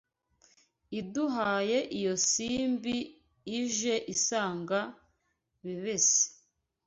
[0.99, 2.97] Iduhaye iyo Simbi
[3.59, 4.79] Ije isanga
[5.63, 6.25] Bebesi